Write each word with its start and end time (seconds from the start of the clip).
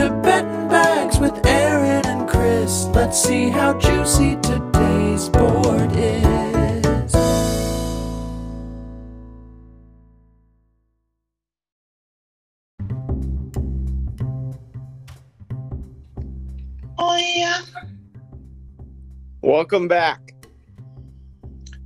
to 0.00 0.08
Betting 0.22 0.68
Bags 0.68 1.18
with 1.18 1.44
Aaron 1.44 2.06
and 2.06 2.26
Chris. 2.26 2.86
Let's 2.86 3.22
see 3.22 3.50
how 3.50 3.78
juicy 3.78 4.36
today's 4.36 5.28
board 5.28 5.90
is. 5.92 7.14
Oh 16.96 17.16
yeah. 17.18 17.60
Welcome 19.42 19.86
back. 19.86 20.32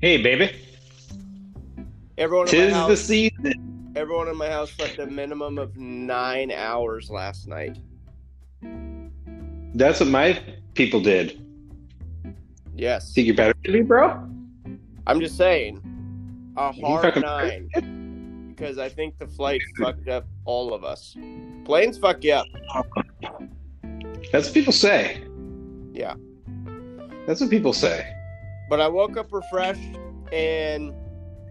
Hey, 0.01 0.23
baby. 0.23 0.53
Everyone 2.17 2.47
in, 2.47 2.71
my 2.71 2.87
Tis 2.87 2.87
the 2.87 2.97
season. 2.97 3.93
everyone 3.97 4.29
in 4.29 4.37
my 4.37 4.49
house 4.49 4.71
slept 4.71 5.01
a 5.01 5.07
minimum 5.07 5.59
of 5.59 5.77
nine 5.77 6.53
hours 6.53 7.11
last 7.11 7.49
night. 7.49 7.77
That's 9.75 10.01
what 10.01 10.09
my 10.09 10.41
people 10.75 11.01
did. 11.01 11.41
Yes. 12.77 13.13
Think 13.13 13.27
you're 13.27 13.37
better 13.37 13.55
than 13.65 13.73
me, 13.73 13.83
bro? 13.83 14.29
I'm 15.07 15.21
just 15.21 15.37
saying. 15.37 15.81
A 16.57 16.73
hard 16.73 17.21
nine. 17.21 18.55
Because 18.55 18.79
I 18.79 18.89
think 18.89 19.19
the 19.19 19.27
flight 19.27 19.61
fucked 19.79 20.09
up 20.09 20.27
all 20.45 20.73
of 20.73 20.85
us. 20.85 21.17
Planes 21.65 21.99
fuck 21.99 22.23
you 22.23 22.35
up. 22.35 22.47
That's 24.33 24.47
what 24.47 24.55
people 24.55 24.73
say. 24.73 25.23
Yeah. 25.93 26.15
That's 27.27 27.41
what 27.41 27.51
people 27.51 27.73
say. 27.73 28.07
But 28.71 28.81
I 28.81 28.89
woke 28.89 29.17
up 29.17 29.33
refreshed 29.33 29.99
and 30.33 30.93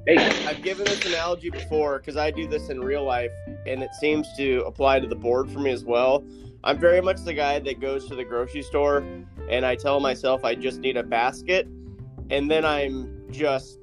I've 0.07 0.61
given 0.61 0.85
this 0.85 1.05
analogy 1.05 1.49
before 1.49 1.99
because 1.99 2.17
I 2.17 2.29
do 2.29 2.47
this 2.47 2.69
in 2.69 2.81
real 2.81 3.05
life 3.05 3.31
and 3.65 3.81
it 3.81 3.93
seems 3.95 4.27
to 4.35 4.63
apply 4.65 4.99
to 4.99 5.07
the 5.07 5.15
board 5.15 5.49
for 5.49 5.59
me 5.59 5.71
as 5.71 5.85
well. 5.85 6.25
I'm 6.65 6.77
very 6.77 7.01
much 7.01 7.23
the 7.23 7.33
guy 7.33 7.59
that 7.59 7.79
goes 7.79 8.07
to 8.09 8.15
the 8.15 8.23
grocery 8.23 8.63
store 8.63 9.05
and 9.49 9.65
I 9.65 9.75
tell 9.75 9.99
myself 9.99 10.43
I 10.43 10.55
just 10.55 10.79
need 10.79 10.97
a 10.97 11.03
basket 11.03 11.67
and 12.29 12.51
then 12.51 12.65
I'm 12.65 13.27
just 13.31 13.79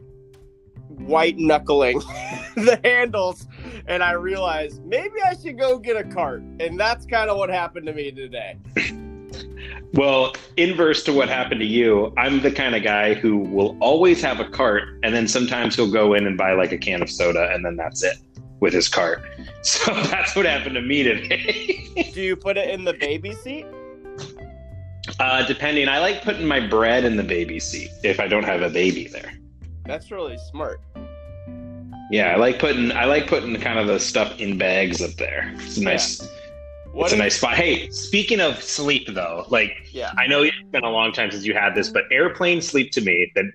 white 0.89 1.39
knuckling 1.39 1.99
the 2.55 2.79
handles 2.85 3.47
and 3.87 4.03
I 4.03 4.13
realize 4.13 4.81
maybe 4.85 5.23
I 5.25 5.35
should 5.35 5.59
go 5.59 5.79
get 5.79 5.97
a 5.97 6.05
cart. 6.05 6.43
And 6.61 6.79
that's 6.79 7.07
kind 7.07 7.31
of 7.31 7.39
what 7.39 7.49
happened 7.49 7.87
to 7.87 7.95
me 7.95 8.11
today. 8.11 8.59
Well, 9.95 10.35
inverse 10.57 11.03
to 11.05 11.13
what 11.13 11.29
happened 11.29 11.61
to 11.61 11.67
you, 11.67 12.13
I'm 12.17 12.41
the 12.41 12.51
kind 12.51 12.75
of 12.75 12.83
guy 12.83 13.15
who 13.15 13.39
will 13.39 13.77
always 13.81 14.23
have 14.23 14.41
a 14.41 14.49
cart, 14.49 14.85
and 15.03 15.15
then 15.15 15.27
sometimes 15.27 15.77
he'll 15.77 15.91
go 15.91 16.15
in 16.15 16.27
and 16.27 16.37
buy 16.37 16.53
like 16.53 16.73
a 16.73 16.79
can 16.79 17.03
of 17.03 17.11
soda, 17.11 17.51
and 17.53 17.65
then 17.65 17.77
that's 17.77 18.03
it 18.03 18.17
with 18.61 18.73
his 18.73 18.89
cart. 18.89 19.23
So 19.63 19.93
that's 19.93 20.35
what 20.35 20.47
happened 20.47 20.75
to 20.77 20.81
me 20.81 21.03
today. 21.03 22.11
Do 22.15 22.23
you 22.23 22.35
put 22.35 22.57
it 22.57 22.71
in 22.71 22.85
the 22.85 22.95
baby 22.95 23.35
seat? 23.35 23.67
uh, 25.19 25.47
depending, 25.47 25.89
I 25.89 25.99
like 25.99 26.23
putting 26.23 26.47
my 26.47 26.67
bread 26.67 27.05
in 27.05 27.17
the 27.17 27.23
baby 27.23 27.61
seat 27.61 27.91
if 28.03 28.21
I 28.21 28.27
don't 28.27 28.45
have 28.45 28.63
a 28.63 28.71
baby 28.71 29.07
there. 29.07 29.33
That's 29.85 30.11
really 30.11 30.39
smart. 30.51 30.81
Yeah, 32.11 32.33
I 32.33 32.37
like 32.37 32.59
putting 32.59 32.91
I 32.93 33.05
like 33.05 33.27
putting 33.27 33.55
kind 33.61 33.79
of 33.79 33.87
the 33.87 34.01
stuff 34.01 34.39
in 34.41 34.59
bags 34.59 35.01
up 35.03 35.13
there. 35.13 35.53
It's 35.57 35.77
a 35.77 35.83
nice 35.83 36.21
What 36.93 37.05
it's 37.07 37.13
a 37.15 37.17
nice 37.17 37.37
spot. 37.37 37.55
Hey, 37.55 37.89
speaking 37.91 38.41
of 38.41 38.63
sleep 38.63 39.07
though, 39.15 39.47
like 39.49 39.73
Yeah. 39.93 40.13
I 40.19 40.27
know 40.27 40.43
it's 40.43 40.57
been 40.71 40.85
a 40.85 40.91
long 40.91 41.13
time 41.13 41.31
since 41.31 41.45
you 41.45 41.55
had 41.55 41.75
this, 41.75 41.89
but 41.89 42.05
airplane 42.11 42.61
sleep 42.61 42.91
to 42.93 43.01
me, 43.01 43.31
the 43.35 43.51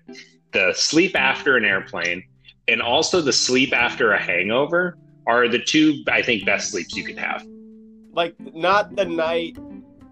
the 0.52 0.74
sleep 0.74 1.16
after 1.16 1.58
an 1.58 1.66
airplane 1.66 2.24
and 2.68 2.82
also 2.82 3.20
the 3.22 3.34
sleep 3.34 3.74
after 3.74 4.14
a 4.14 4.20
hangover 4.22 4.98
are 5.28 5.48
the 5.48 5.60
two 5.60 6.04
I 6.08 6.22
think 6.22 6.46
best 6.46 6.72
sleeps 6.72 6.96
you 6.96 7.04
can 7.04 7.18
have. 7.18 7.46
like 8.14 8.34
not 8.56 8.96
the 8.96 9.04
night 9.06 9.58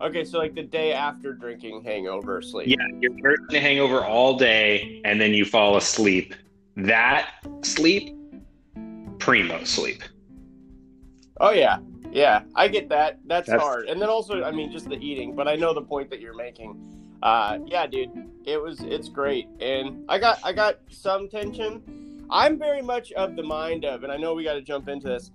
okay 0.01 0.25
so 0.25 0.37
like 0.37 0.53
the 0.53 0.63
day 0.63 0.91
after 0.91 1.31
drinking 1.33 1.81
hangover 1.83 2.41
sleep 2.41 2.67
Yeah, 2.67 2.75
you're 2.99 3.13
nursing 3.13 3.55
a 3.55 3.59
hangover 3.61 4.03
all 4.03 4.37
day 4.37 5.01
and 5.05 5.19
then 5.21 5.33
you 5.33 5.45
fall 5.45 5.77
asleep. 5.77 6.35
That 6.75 7.29
sleep, 7.61 8.13
primo 9.19 9.63
sleep. 9.63 10.03
oh 11.39 11.51
yeah 11.51 11.77
yeah 12.13 12.43
i 12.55 12.67
get 12.67 12.89
that. 12.89 13.19
That's, 13.25 13.47
That's- 13.47 13.61
hard. 13.61 13.87
And 13.87 14.01
then 14.01 14.09
also 14.09 14.43
i 14.43 14.51
mean 14.51 14.71
just 14.71 14.87
the 14.89 14.95
eating 14.97 15.35
but 15.35 15.47
i 15.47 15.55
know 15.55 15.73
the 15.73 15.81
point 15.81 16.09
that 16.11 16.19
you're 16.21 16.35
making. 16.35 16.77
Uh 17.21 17.59
yeah 17.65 17.87
dude 17.87 18.11
it 18.45 18.61
was 18.61 18.81
it's 18.81 19.09
great. 19.09 19.47
And 19.59 20.05
i 20.09 20.17
got 20.19 20.39
i 20.43 20.51
got 20.53 20.79
some 20.89 21.29
tension. 21.29 22.25
I'm 22.29 22.57
very 22.57 22.81
much 22.81 23.11
of 23.13 23.35
the 23.35 23.43
mind 23.43 23.85
of 23.85 24.03
and 24.03 24.11
i 24.11 24.17
know 24.17 24.33
we 24.33 24.43
got 24.43 24.53
to 24.53 24.61
jump 24.61 24.87
into 24.87 25.07
this 25.07 25.31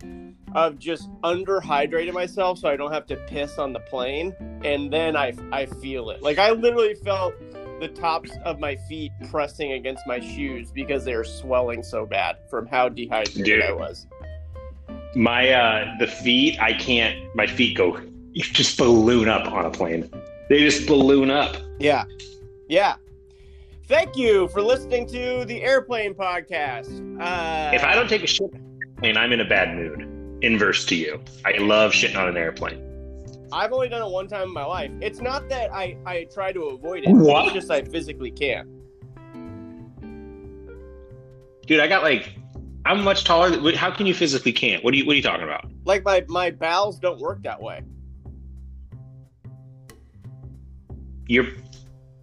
of 0.54 0.78
just 0.78 1.10
underhydrating 1.22 2.12
myself 2.14 2.58
so 2.58 2.68
i 2.70 2.76
don't 2.76 2.90
have 2.92 3.04
to 3.06 3.16
piss 3.28 3.58
on 3.58 3.72
the 3.74 3.80
plane 3.80 4.34
and 4.64 4.90
then 4.90 5.14
i 5.16 5.32
i 5.52 5.66
feel 5.66 6.08
it. 6.10 6.22
Like 6.22 6.38
i 6.38 6.50
literally 6.50 6.94
felt 6.94 7.34
the 7.80 7.88
tops 7.88 8.30
of 8.44 8.58
my 8.58 8.74
feet 8.88 9.12
pressing 9.30 9.72
against 9.72 10.04
my 10.06 10.18
shoes 10.18 10.72
because 10.72 11.04
they 11.04 11.14
were 11.14 11.22
swelling 11.24 11.82
so 11.82 12.04
bad 12.06 12.36
from 12.50 12.66
how 12.66 12.88
dehydrated 12.88 13.44
Dude. 13.44 13.62
I 13.62 13.72
was. 13.72 14.06
My 15.18 15.50
uh 15.50 15.96
the 15.98 16.06
feet, 16.06 16.60
I 16.60 16.72
can't 16.72 17.18
my 17.34 17.48
feet 17.48 17.76
go 17.76 18.00
you 18.32 18.44
just 18.44 18.78
balloon 18.78 19.28
up 19.28 19.50
on 19.50 19.66
a 19.66 19.70
plane. 19.70 20.08
They 20.48 20.60
just 20.60 20.86
balloon 20.86 21.28
up. 21.28 21.56
Yeah. 21.80 22.04
Yeah. 22.68 22.94
Thank 23.86 24.16
you 24.16 24.46
for 24.48 24.62
listening 24.62 25.08
to 25.08 25.44
the 25.44 25.60
Airplane 25.60 26.14
Podcast. 26.14 27.00
Uh, 27.20 27.74
If 27.74 27.82
I 27.82 27.96
don't 27.96 28.08
take 28.08 28.22
a 28.22 28.28
shit 28.28 28.48
on 28.54 28.60
an 28.60 28.80
airplane, 28.80 29.16
I'm 29.16 29.32
in 29.32 29.40
a 29.40 29.44
bad 29.44 29.74
mood. 29.74 30.02
Inverse 30.40 30.84
to 30.86 30.94
you. 30.94 31.20
I 31.44 31.56
love 31.58 31.90
shitting 31.90 32.16
on 32.16 32.28
an 32.28 32.36
airplane. 32.36 32.80
I've 33.50 33.72
only 33.72 33.88
done 33.88 34.06
it 34.06 34.12
one 34.12 34.28
time 34.28 34.48
in 34.48 34.54
my 34.54 34.64
life. 34.64 34.92
It's 35.00 35.20
not 35.20 35.48
that 35.48 35.72
I, 35.72 35.96
I 36.06 36.28
try 36.32 36.52
to 36.52 36.60
avoid 36.66 37.02
it. 37.04 37.10
What? 37.10 37.46
It's 37.46 37.54
just 37.54 37.70
I 37.72 37.82
physically 37.82 38.30
can't. 38.30 38.68
Dude, 41.66 41.80
I 41.80 41.88
got 41.88 42.04
like 42.04 42.34
I'm 42.88 43.04
much 43.04 43.24
taller 43.24 43.50
than 43.50 43.74
how 43.74 43.90
can 43.90 44.06
you 44.06 44.14
physically 44.14 44.52
can't? 44.52 44.82
What 44.82 44.94
are 44.94 44.96
you 44.96 45.04
what 45.04 45.12
are 45.12 45.16
you 45.16 45.22
talking 45.22 45.44
about? 45.44 45.70
Like 45.84 46.04
my, 46.04 46.24
my 46.28 46.50
bowels 46.50 46.98
don't 46.98 47.20
work 47.20 47.42
that 47.42 47.60
way. 47.60 47.82
You're 51.26 51.48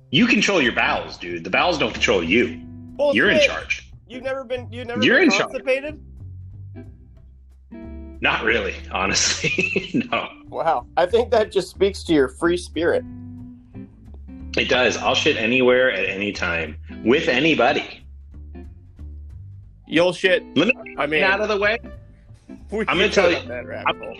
you 0.09 0.25
control 0.25 0.59
your 0.59 0.73
bowels, 0.73 1.17
dude. 1.17 1.43
The 1.43 1.51
bowels 1.51 1.77
don't 1.77 1.93
control 1.93 2.23
you. 2.23 2.59
Well, 2.97 3.15
You're 3.15 3.29
in 3.29 3.41
charge. 3.41 3.91
You've 4.07 4.23
never 4.23 4.43
been 4.43 4.67
you've 4.71 4.87
never 4.87 5.03
You're 5.03 5.21
in 5.21 5.29
charge. 5.29 5.51
Not 8.21 8.43
really, 8.43 8.73
honestly. 8.91 9.91
no. 10.11 10.29
Wow. 10.47 10.87
I 10.97 11.05
think 11.05 11.29
that 11.29 11.51
just 11.51 11.69
speaks 11.69 12.01
to 12.05 12.13
your 12.13 12.27
free 12.27 12.57
spirit. 12.57 13.03
It 14.57 14.67
does. 14.67 14.97
I'll 14.97 15.13
shit 15.13 15.37
anywhere 15.37 15.91
at 15.91 16.05
any 16.05 16.31
time 16.31 16.77
with 17.03 17.27
anybody. 17.27 18.04
You'll 19.87 20.13
shit. 20.13 20.43
Let 20.55 20.67
me 20.67 20.95
I 20.97 21.05
mean, 21.07 21.21
get 21.21 21.31
out 21.31 21.41
of 21.41 21.49
the 21.49 21.57
way. 21.57 21.77
I'm 22.71 22.85
gonna 22.85 23.09
tell 23.09 23.29
you- 23.29 23.37
down 23.37 23.47
that 23.49 23.65
rabbit 23.67 23.95
hole. 23.97 24.17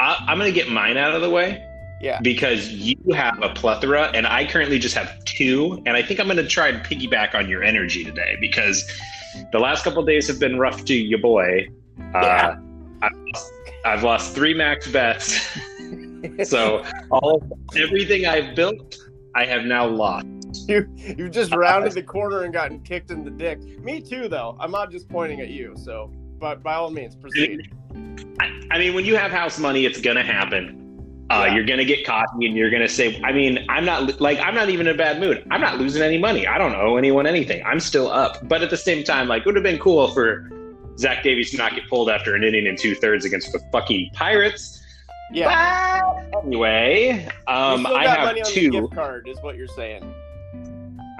I, 0.00 0.24
I'm 0.28 0.38
going 0.38 0.52
to 0.52 0.54
get 0.54 0.70
mine 0.70 0.96
out 0.96 1.14
of 1.16 1.22
the 1.22 1.28
way 1.30 1.60
Yeah. 2.00 2.20
because 2.22 2.68
you 2.70 2.94
have 3.14 3.42
a 3.42 3.48
plethora 3.48 4.12
and 4.14 4.28
I 4.28 4.46
currently 4.46 4.78
just 4.78 4.94
have 4.94 5.24
two. 5.24 5.82
And 5.86 5.96
I 5.96 6.02
think 6.02 6.20
I'm 6.20 6.26
going 6.26 6.36
to 6.36 6.46
try 6.46 6.68
and 6.68 6.86
piggyback 6.86 7.34
on 7.34 7.48
your 7.48 7.64
energy 7.64 8.04
today 8.04 8.36
because 8.40 8.88
the 9.50 9.58
last 9.58 9.82
couple 9.82 9.98
of 10.00 10.06
days 10.06 10.28
have 10.28 10.38
been 10.38 10.56
rough 10.56 10.84
to 10.84 10.94
your 10.94 11.18
boy. 11.18 11.66
Yeah. 11.98 12.14
Uh, 12.20 12.56
I've, 13.02 13.12
lost, 13.26 13.52
I've 13.84 14.02
lost 14.04 14.34
three 14.36 14.54
max 14.54 14.86
bets. 14.88 15.40
so 16.44 16.84
all 17.10 17.42
everything 17.76 18.24
I've 18.24 18.54
built, 18.54 18.96
I 19.34 19.46
have 19.46 19.64
now 19.64 19.84
lost. 19.84 20.26
You 20.72 20.86
you 20.96 21.30
just 21.30 21.54
rounded 21.54 21.92
the 21.92 22.02
corner 22.02 22.42
and 22.42 22.52
gotten 22.52 22.80
kicked 22.80 23.10
in 23.10 23.24
the 23.24 23.30
dick. 23.30 23.58
Me 23.80 24.02
too, 24.02 24.28
though. 24.28 24.54
I'm 24.60 24.70
not 24.70 24.90
just 24.90 25.08
pointing 25.08 25.40
at 25.40 25.48
you. 25.48 25.74
So, 25.78 26.12
but 26.38 26.62
by 26.62 26.74
all 26.74 26.90
means, 26.90 27.16
proceed. 27.16 27.72
I, 28.38 28.60
I 28.70 28.78
mean, 28.78 28.92
when 28.92 29.06
you 29.06 29.16
have 29.16 29.30
house 29.30 29.58
money, 29.58 29.86
it's 29.86 29.98
going 29.98 30.16
to 30.16 30.22
happen. 30.22 31.24
Uh, 31.30 31.44
Yeah. 31.46 31.54
You're 31.54 31.64
gonna 31.64 31.84
get 31.86 32.04
cocky, 32.06 32.46
and 32.46 32.54
you're 32.56 32.70
gonna 32.70 32.88
say, 32.88 33.18
"I 33.22 33.32
mean, 33.32 33.64
I'm 33.70 33.84
not 33.86 34.18
like 34.20 34.38
I'm 34.40 34.54
not 34.54 34.68
even 34.68 34.86
in 34.86 34.94
a 34.94 34.96
bad 34.96 35.20
mood. 35.20 35.42
I'm 35.50 35.60
not 35.60 35.78
losing 35.78 36.02
any 36.02 36.18
money. 36.18 36.46
I 36.46 36.56
don't 36.58 36.74
owe 36.74 36.96
anyone 36.96 37.26
anything. 37.26 37.62
I'm 37.64 37.80
still 37.80 38.10
up." 38.10 38.46
But 38.48 38.62
at 38.62 38.68
the 38.70 38.76
same 38.78 39.04
time, 39.04 39.28
like, 39.28 39.40
it 39.42 39.46
would 39.46 39.54
have 39.56 39.64
been 39.64 39.78
cool 39.78 40.08
for 40.08 40.50
Zach 40.98 41.22
Davies 41.22 41.50
to 41.52 41.56
not 41.58 41.74
get 41.74 41.88
pulled 41.88 42.08
after 42.10 42.34
an 42.34 42.44
inning 42.44 42.66
and 42.66 42.78
two 42.78 42.94
thirds 42.94 43.24
against 43.26 43.52
the 43.52 43.60
fucking 43.72 44.10
Pirates. 44.14 44.82
Yeah. 45.32 46.00
But 46.32 46.44
anyway, 46.46 47.26
um, 47.46 47.86
I 47.86 48.06
have 48.06 48.46
two. 48.46 48.70
gift 48.70 48.94
card, 48.94 49.28
is 49.28 49.38
what 49.42 49.56
you're 49.56 49.66
saying. 49.66 50.02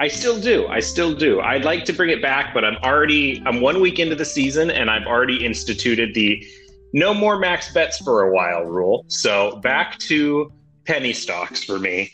I 0.01 0.07
still 0.07 0.39
do. 0.39 0.65
I 0.67 0.79
still 0.79 1.13
do. 1.13 1.41
I'd 1.41 1.65
like 1.65 1.83
to 1.85 1.93
bring 1.93 2.09
it 2.09 2.21
back, 2.21 2.53
but 2.53 2.63
I'm 2.63 2.77
already 2.77 3.43
I'm 3.45 3.59
one 3.59 3.81
week 3.81 3.99
into 3.99 4.15
the 4.15 4.25
season 4.25 4.71
and 4.71 4.89
I've 4.89 5.05
already 5.05 5.45
instituted 5.45 6.13
the 6.13 6.45
no 6.93 7.13
more 7.13 7.37
max 7.37 7.73
bets 7.73 7.97
for 7.99 8.23
a 8.23 8.33
while 8.33 8.63
rule. 8.63 9.03
So 9.07 9.57
back 9.57 9.97
to 9.99 10.51
penny 10.85 11.11
stocks 11.11 11.63
for 11.63 11.79
me. 11.79 12.11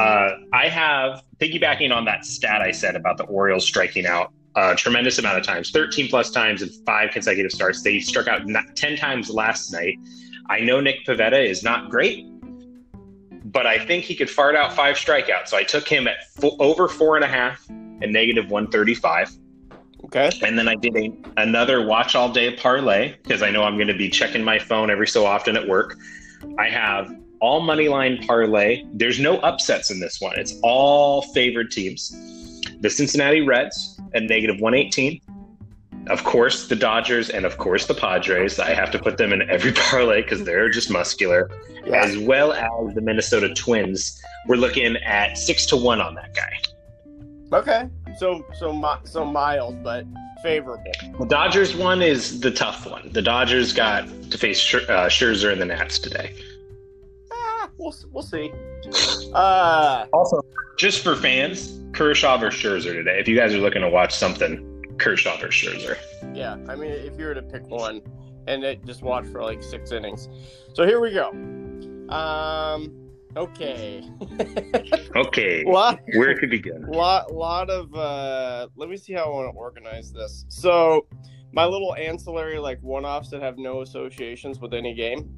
Uh, 0.00 0.30
I 0.52 0.68
have 0.68 1.22
piggybacking 1.38 1.94
on 1.94 2.04
that 2.06 2.24
stat 2.24 2.60
I 2.60 2.72
said 2.72 2.96
about 2.96 3.18
the 3.18 3.24
Orioles 3.24 3.64
striking 3.64 4.04
out 4.04 4.32
a 4.56 4.74
tremendous 4.74 5.18
amount 5.18 5.38
of 5.38 5.44
times, 5.44 5.70
13 5.70 6.08
plus 6.08 6.30
times 6.30 6.62
in 6.62 6.68
five 6.84 7.10
consecutive 7.12 7.52
starts. 7.52 7.82
They 7.82 8.00
struck 8.00 8.26
out 8.26 8.42
10 8.74 8.96
times 8.96 9.30
last 9.30 9.72
night. 9.72 9.94
I 10.50 10.60
know 10.60 10.80
Nick 10.80 11.06
Pivetta 11.06 11.44
is 11.44 11.62
not 11.62 11.90
great, 11.90 12.26
but 13.52 13.66
I 13.66 13.78
think 13.78 14.04
he 14.04 14.14
could 14.14 14.28
fart 14.28 14.54
out 14.54 14.74
five 14.74 14.96
strikeouts. 14.96 15.48
So 15.48 15.56
I 15.56 15.62
took 15.62 15.88
him 15.88 16.06
at 16.06 16.16
over 16.42 16.88
four 16.88 17.16
and 17.16 17.24
a 17.24 17.28
half 17.28 17.68
and 17.68 18.12
negative 18.12 18.50
135. 18.50 19.36
Okay. 20.04 20.30
And 20.42 20.58
then 20.58 20.68
I 20.68 20.74
did 20.74 20.96
a, 20.96 21.12
another 21.36 21.84
watch 21.84 22.14
all 22.14 22.30
day 22.30 22.54
parlay 22.54 23.14
because 23.22 23.42
I 23.42 23.50
know 23.50 23.64
I'm 23.64 23.76
going 23.76 23.88
to 23.88 23.96
be 23.96 24.08
checking 24.08 24.44
my 24.44 24.58
phone 24.58 24.90
every 24.90 25.08
so 25.08 25.26
often 25.26 25.56
at 25.56 25.66
work. 25.66 25.96
I 26.58 26.68
have 26.68 27.14
all 27.40 27.60
money 27.60 27.88
line 27.88 28.18
parlay. 28.18 28.84
There's 28.92 29.18
no 29.18 29.38
upsets 29.38 29.90
in 29.90 29.98
this 29.98 30.20
one. 30.20 30.38
It's 30.38 30.58
all 30.62 31.22
favored 31.22 31.70
teams. 31.70 32.10
The 32.80 32.90
Cincinnati 32.90 33.40
Reds 33.40 34.00
at 34.14 34.24
negative 34.24 34.60
118. 34.60 35.20
Of 36.08 36.24
course, 36.24 36.68
the 36.68 36.76
Dodgers 36.76 37.30
and 37.30 37.44
of 37.44 37.58
course 37.58 37.86
the 37.86 37.94
Padres. 37.94 38.58
I 38.58 38.70
have 38.74 38.90
to 38.92 38.98
put 38.98 39.18
them 39.18 39.32
in 39.32 39.48
every 39.50 39.72
parlay 39.88 40.22
because 40.22 40.44
they're 40.44 40.68
just 40.70 40.90
muscular, 40.90 41.50
Yeah. 41.84 42.02
as 42.02 42.16
well 42.18 42.52
as 42.52 42.94
the 42.94 43.00
Minnesota 43.00 43.52
Twins. 43.54 44.20
We're 44.46 44.56
looking 44.56 44.96
at 44.98 45.36
six 45.38 45.66
to 45.66 45.76
one 45.76 46.00
on 46.00 46.14
that 46.14 46.34
guy. 46.34 46.52
Okay. 47.58 47.88
So 48.18 48.44
so 48.58 48.72
mi- 48.72 49.04
so 49.04 49.24
mild, 49.24 49.82
but 49.82 50.04
favorable. 50.42 50.84
The 51.18 51.26
Dodgers 51.26 51.74
one 51.76 52.02
is 52.02 52.40
the 52.40 52.50
tough 52.50 52.86
one. 52.90 53.10
The 53.12 53.22
Dodgers 53.22 53.72
got 53.72 54.06
to 54.30 54.38
face 54.38 54.60
Scher- 54.60 54.88
uh, 54.88 55.06
Scherzer 55.08 55.50
and 55.52 55.60
the 55.60 55.64
Nats 55.66 55.98
today. 55.98 56.34
Ah, 57.32 57.68
we'll 57.78 57.94
we'll 58.12 58.22
see. 58.22 58.52
Uh, 59.34 60.06
Also, 60.12 60.40
just 60.78 61.02
for 61.02 61.16
fans, 61.16 61.78
Kershaw 61.92 62.36
versus 62.38 62.60
Scherzer 62.62 62.92
today. 62.94 63.18
If 63.18 63.28
you 63.28 63.36
guys 63.36 63.52
are 63.54 63.58
looking 63.58 63.82
to 63.82 63.88
watch 63.90 64.14
something, 64.14 64.77
Kershaw 64.98 65.36
versus 65.38 65.74
Scherzer. 65.82 65.96
yeah. 66.34 66.56
I 66.68 66.76
mean, 66.76 66.90
if 66.90 67.18
you 67.18 67.26
were 67.26 67.34
to 67.34 67.42
pick 67.42 67.66
one, 67.68 68.02
and 68.46 68.64
it 68.64 68.84
just 68.84 69.02
watch 69.02 69.26
for 69.26 69.42
like 69.42 69.62
six 69.62 69.92
innings. 69.92 70.28
So 70.74 70.86
here 70.86 71.00
we 71.00 71.12
go. 71.12 71.30
Um. 72.12 72.94
Okay. 73.36 74.02
Okay, 75.16 75.64
lot 75.64 76.00
where 76.14 76.34
to 76.38 76.46
begin? 76.46 76.82
lot 76.86 77.32
lot 77.32 77.70
of 77.70 77.92
uh 77.94 78.68
let 78.76 78.88
me 78.88 78.96
see 78.96 79.12
how 79.12 79.24
i 79.24 79.28
want 79.28 79.52
to 79.52 79.58
organize 79.58 80.12
this 80.12 80.44
so 80.48 81.06
my 81.52 81.64
little 81.64 81.94
ancillary 81.96 82.58
like 82.58 82.80
one-offs 82.82 83.30
that 83.30 83.42
have 83.42 83.58
no 83.58 83.80
associations 83.82 84.60
with 84.60 84.72
any 84.74 84.94
game 84.94 85.28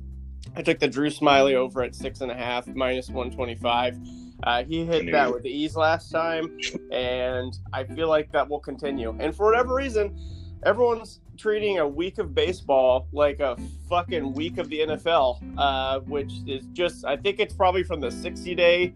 i 0.57 0.61
took 0.63 0.79
the 0.79 0.89
drew 0.89 1.09
Smyly 1.09 1.55
over 1.55 1.83
at 1.83 1.95
six 1.95 2.21
and 2.21 2.31
a 2.31 2.35
half 2.35 2.67
minus 2.67 3.09
125 3.09 3.97
uh, 4.45 4.65
he 4.65 4.85
hit 4.85 5.11
that 5.11 5.33
with 5.33 5.45
ease 5.45 5.77
last 5.77 6.11
time 6.11 6.59
and 6.93 7.59
i 7.73 7.85
feel 7.85 8.09
like 8.09 8.31
that 8.33 8.49
will 8.49 8.61
continue. 8.61 9.15
And 9.19 9.35
for 9.35 9.47
whatever 9.47 9.75
reason 9.75 10.19
everyone's 10.65 11.21
treating 11.39 11.79
a 11.79 11.89
week 11.89 12.19
of 12.19 12.35
baseball 12.35 13.09
like 13.13 13.41
a 13.41 13.57
fucking 13.89 14.35
week 14.35 14.59
of 14.59 14.69
the 14.69 14.81
nfl 14.81 15.41
uh, 15.57 16.01
which 16.01 16.31
is 16.47 16.67
just 16.75 17.05
i 17.07 17.17
think 17.17 17.41
it's 17.41 17.55
probably 17.55 17.83
from 17.83 17.99
the 17.99 18.11
60 18.11 18.55
day 18.55 18.93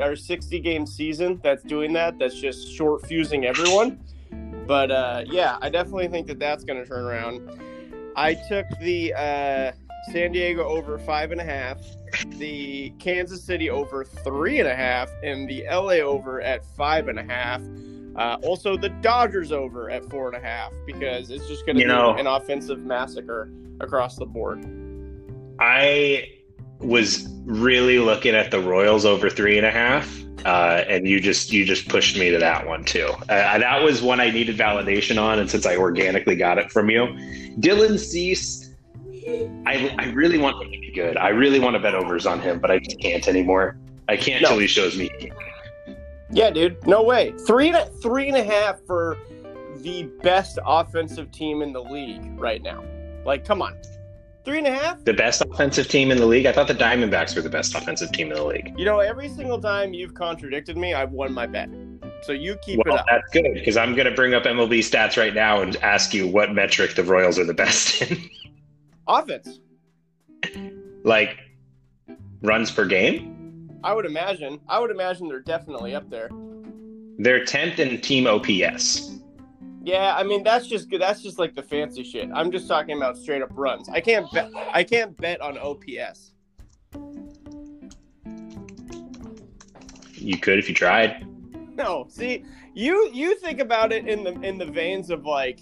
or 0.00 0.14
60 0.14 0.60
game 0.60 0.86
season 0.86 1.40
that's 1.42 1.64
doing 1.64 1.92
that 1.92 2.18
that's 2.20 2.40
just 2.40 2.72
short 2.72 3.04
fusing 3.06 3.46
everyone. 3.46 3.98
But 4.66 4.90
uh, 4.90 5.24
yeah 5.26 5.58
i 5.60 5.68
definitely 5.68 6.08
think 6.08 6.26
that 6.28 6.38
that's 6.38 6.64
going 6.64 6.80
to 6.82 6.88
turn 6.88 7.04
around. 7.04 7.60
I 8.16 8.34
took 8.34 8.66
the 8.80 9.12
uh, 9.12 9.72
san 10.12 10.32
diego 10.32 10.64
over 10.64 10.98
five 10.98 11.32
and 11.32 11.40
a 11.40 11.44
half 11.44 11.78
the 12.38 12.90
kansas 12.98 13.42
city 13.42 13.70
over 13.70 14.04
three 14.04 14.58
and 14.58 14.68
a 14.68 14.74
half 14.74 15.10
and 15.22 15.48
the 15.48 15.64
la 15.70 15.92
over 15.92 16.40
at 16.40 16.64
five 16.64 17.08
and 17.08 17.18
a 17.18 17.24
half. 17.24 17.60
Uh, 18.16 18.38
also 18.42 18.76
the 18.76 18.88
dodgers 18.88 19.52
over 19.52 19.90
at 19.90 20.08
four 20.08 20.26
and 20.26 20.36
a 20.36 20.40
half 20.40 20.72
because 20.86 21.30
it's 21.30 21.46
just 21.48 21.66
going 21.66 21.76
to 21.76 21.82
be 21.82 21.88
know- 21.88 22.14
an 22.16 22.26
offensive 22.26 22.78
massacre 22.78 23.50
across 23.80 24.16
the 24.16 24.24
board. 24.24 24.64
I 25.60 26.30
was 26.78 27.28
really 27.44 27.98
looking 27.98 28.34
at 28.34 28.50
the 28.50 28.60
Royals 28.60 29.04
over 29.04 29.28
three 29.28 29.58
and 29.58 29.66
a 29.66 29.70
half, 29.70 30.22
uh, 30.44 30.84
and 30.88 31.06
you 31.06 31.20
just 31.20 31.52
you 31.52 31.64
just 31.64 31.88
pushed 31.88 32.18
me 32.18 32.30
to 32.30 32.38
that 32.38 32.66
one 32.66 32.84
too. 32.84 33.08
Uh, 33.28 33.58
that 33.58 33.82
was 33.82 34.02
one 34.02 34.20
I 34.20 34.30
needed 34.30 34.56
validation 34.56 35.20
on, 35.20 35.38
and 35.38 35.50
since 35.50 35.66
I 35.66 35.76
organically 35.76 36.36
got 36.36 36.58
it 36.58 36.70
from 36.70 36.90
you, 36.90 37.06
Dylan 37.58 37.98
Cease, 37.98 38.65
I 39.66 39.94
I 39.98 40.10
really 40.12 40.38
want 40.38 40.62
him 40.62 40.70
to 40.72 40.78
be 40.78 40.92
good. 40.92 41.16
I 41.16 41.28
really 41.30 41.58
want 41.58 41.74
to 41.74 41.80
bet 41.80 41.94
overs 41.94 42.26
on 42.26 42.40
him, 42.40 42.58
but 42.60 42.70
I 42.70 42.78
just 42.78 43.00
can't 43.00 43.26
anymore. 43.26 43.76
I 44.08 44.16
can't 44.16 44.42
No. 44.42 44.50
till 44.50 44.58
he 44.58 44.66
shows 44.66 44.96
me. 44.96 45.10
Yeah, 46.30 46.50
dude. 46.50 46.84
No 46.86 47.02
way. 47.02 47.32
Three 47.46 47.68
and 47.68 47.76
a, 47.76 47.86
three 47.86 48.28
and 48.28 48.36
a 48.36 48.44
half 48.44 48.80
for 48.86 49.16
the 49.78 50.04
best 50.22 50.58
offensive 50.64 51.30
team 51.32 51.62
in 51.62 51.72
the 51.72 51.82
league 51.82 52.38
right 52.38 52.62
now. 52.62 52.84
Like, 53.24 53.44
come 53.44 53.62
on. 53.62 53.76
Three 54.44 54.58
and 54.58 54.66
a 54.68 54.74
half? 54.74 55.04
The 55.04 55.12
best 55.12 55.42
offensive 55.42 55.88
team 55.88 56.12
in 56.12 56.18
the 56.18 56.26
league. 56.26 56.46
I 56.46 56.52
thought 56.52 56.68
the 56.68 56.74
Diamondbacks 56.74 57.34
were 57.34 57.42
the 57.42 57.50
best 57.50 57.74
offensive 57.74 58.12
team 58.12 58.28
in 58.30 58.34
the 58.34 58.44
league. 58.44 58.72
You 58.78 58.84
know, 58.84 59.00
every 59.00 59.28
single 59.28 59.60
time 59.60 59.92
you've 59.92 60.14
contradicted 60.14 60.76
me, 60.76 60.94
I've 60.94 61.10
won 61.10 61.32
my 61.32 61.46
bet. 61.46 61.68
So 62.22 62.30
you 62.32 62.56
keep 62.62 62.80
Well, 62.84 62.94
it 62.94 63.00
up. 63.00 63.06
that's 63.10 63.28
good 63.32 63.52
because 63.54 63.76
I'm 63.76 63.94
going 63.96 64.06
to 64.06 64.14
bring 64.14 64.34
up 64.34 64.44
MLB 64.44 64.78
stats 64.80 65.16
right 65.16 65.34
now 65.34 65.62
and 65.62 65.74
ask 65.78 66.14
you 66.14 66.28
what 66.28 66.54
metric 66.54 66.94
the 66.94 67.02
Royals 67.02 67.38
are 67.40 67.44
the 67.44 67.54
best 67.54 68.02
in. 68.02 68.18
Offense. 69.08 69.60
like 71.04 71.38
runs 72.42 72.70
per 72.70 72.84
game. 72.86 73.70
I 73.84 73.94
would 73.94 74.06
imagine. 74.06 74.60
I 74.68 74.78
would 74.80 74.90
imagine 74.90 75.28
they're 75.28 75.40
definitely 75.40 75.94
up 75.94 76.10
there. 76.10 76.28
They're 77.18 77.44
10th 77.44 77.78
in 77.78 78.00
team 78.00 78.26
OPS. 78.26 79.12
Yeah, 79.84 80.16
I 80.16 80.24
mean 80.24 80.42
that's 80.42 80.66
just 80.66 80.90
good. 80.90 81.00
That's 81.00 81.22
just 81.22 81.38
like 81.38 81.54
the 81.54 81.62
fancy 81.62 82.02
shit. 82.02 82.28
I'm 82.34 82.50
just 82.50 82.66
talking 82.66 82.96
about 82.96 83.16
straight 83.16 83.42
up 83.42 83.50
runs. 83.52 83.88
I 83.88 84.00
can't 84.00 84.30
bet. 84.32 84.50
I 84.74 84.82
can't 84.82 85.16
bet 85.16 85.40
on 85.40 85.56
OPS. 85.56 86.32
You 90.14 90.38
could 90.38 90.58
if 90.58 90.68
you 90.68 90.74
tried. 90.74 91.24
No, 91.76 92.06
see, 92.08 92.42
you 92.74 93.10
you 93.12 93.36
think 93.38 93.60
about 93.60 93.92
it 93.92 94.08
in 94.08 94.24
the 94.24 94.32
in 94.40 94.58
the 94.58 94.66
veins 94.66 95.10
of 95.10 95.24
like 95.24 95.60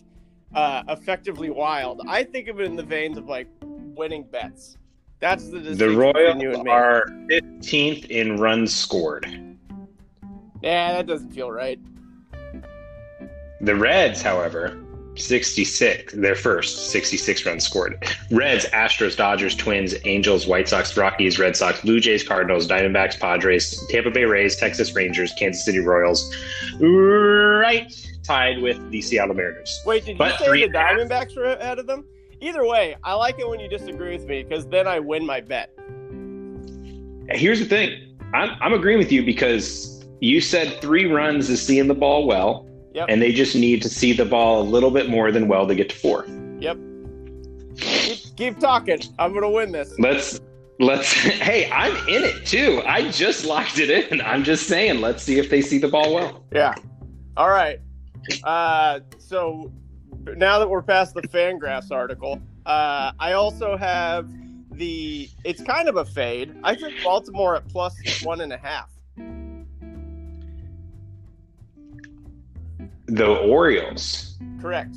uh 0.55 0.83
effectively 0.89 1.51
wild. 1.51 2.03
I 2.09 2.25
think 2.25 2.49
of 2.49 2.61
it 2.61 2.65
in 2.65 2.77
the 2.77 2.83
veins 2.83 3.19
of 3.19 3.27
like 3.27 3.49
winning 3.63 4.25
bets. 4.25 4.77
That's 5.21 5.49
the 5.49 5.59
The 5.59 5.91
Royals 5.91 6.67
are 6.69 7.07
15th 7.31 8.07
in 8.07 8.37
runs 8.37 8.75
scored. 8.75 9.27
Yeah, 10.63 10.93
that 10.93 11.07
doesn't 11.07 11.31
feel 11.31 11.51
right. 11.51 11.79
The 13.61 13.75
Reds, 13.75 14.21
however, 14.21 14.79
66. 15.17 16.13
They're 16.15 16.35
first, 16.35 16.91
66 16.91 17.47
runs 17.47 17.65
scored. 17.65 18.07
Reds, 18.31 18.67
Astros, 18.67 19.17
Dodgers, 19.17 19.55
Twins, 19.55 19.95
Angels, 20.05 20.47
White 20.47 20.69
Sox, 20.69 20.97
Rockies, 20.97 21.39
Red 21.39 21.57
Sox, 21.57 21.81
Blue 21.81 22.01
Jays, 22.01 22.23
Cardinals, 22.27 22.67
Diamondbacks, 22.67 23.19
Padres, 23.19 23.83
Tampa 23.89 24.11
Bay 24.11 24.25
Rays, 24.25 24.57
Texas 24.57 24.95
Rangers, 24.95 25.33
Kansas 25.39 25.65
City 25.65 25.79
Royals. 25.79 26.35
Right 26.81 28.14
tied 28.25 28.61
with 28.61 28.91
the 28.91 29.01
Seattle 29.01 29.35
Mariners. 29.35 29.81
Wait, 29.87 30.05
did 30.05 30.19
you 30.19 30.29
say 30.39 30.47
the 30.47 30.65
and 30.65 30.75
a 30.75 30.79
half. 30.79 30.97
Diamondbacks 30.97 31.37
were 31.37 31.45
ahead 31.45 31.79
of 31.79 31.87
them? 31.87 32.05
Either 32.41 32.67
way, 32.67 32.97
I 33.05 33.15
like 33.15 33.39
it 33.39 33.49
when 33.49 33.61
you 33.61 33.69
disagree 33.69 34.17
with 34.17 34.27
me 34.27 34.43
because 34.43 34.67
then 34.67 34.87
I 34.89 34.99
win 34.99 35.25
my 35.25 35.41
bet. 35.41 35.71
Here's 37.31 37.59
the 37.61 37.65
thing. 37.67 38.17
I'm, 38.35 38.51
I'm 38.61 38.73
agreeing 38.73 38.99
with 38.99 39.13
you 39.13 39.25
because 39.25 40.05
you 40.21 40.41
said 40.41 40.81
three 40.81 41.07
runs 41.07 41.49
is 41.49 41.65
seeing 41.65 41.87
the 41.87 41.95
ball 41.95 42.27
well, 42.27 42.67
Yep. 42.95 43.07
and 43.09 43.21
they 43.21 43.33
just 43.33 43.57
need 43.57 43.83
to 43.83 43.89
see 43.89 44.13
the 44.13 44.25
ball 44.25 44.63
a 44.63 44.65
little 44.65 44.91
bit 44.91 45.09
more 45.09 45.33
than 45.33 45.49
well 45.49 45.67
to 45.67 45.75
get 45.75 45.89
to 45.91 45.97
four. 45.97 46.27
Yep. 46.61 46.79
Keep, 47.77 48.37
keep 48.37 48.59
talking. 48.61 49.01
I'm 49.19 49.35
gonna 49.35 49.51
win 49.51 49.73
this. 49.73 49.99
Let's 49.99 50.41
let's. 50.79 51.13
Hey, 51.45 51.69
I'm 51.73 51.93
in 52.09 52.23
it 52.23 52.47
too. 52.47 52.83
I 52.87 53.11
just 53.11 53.45
locked 53.45 53.79
it 53.79 53.91
in. 53.91 54.21
I'm 54.21 54.45
just 54.45 54.69
saying. 54.69 55.01
Let's 55.01 55.23
see 55.25 55.39
if 55.39 55.51
they 55.51 55.61
see 55.61 55.79
the 55.79 55.89
ball 55.89 56.15
well. 56.15 56.45
Yeah. 56.53 56.75
All 57.37 57.49
right. 57.51 57.81
Uh, 58.43 59.01
so 59.19 59.73
now 60.37 60.59
that 60.59 60.69
we're 60.69 60.83
past 60.83 61.15
the 61.15 61.23
Fangraphs 61.23 61.91
article, 61.91 62.41
uh, 62.67 63.13
I 63.19 63.33
also 63.33 63.77
have 63.77 64.31
the. 64.73 65.29
It's 65.45 65.63
kind 65.63 65.89
of 65.89 65.97
a 65.97 66.05
fade. 66.05 66.57
I 66.63 66.75
took 66.75 66.93
Baltimore 67.03 67.57
at 67.57 67.69
plus 67.69 67.95
one 68.23 68.41
and 68.41 68.53
a 68.53 68.59
half. 68.59 68.91
The 73.07 73.27
Orioles. 73.27 74.39
Correct. 74.61 74.97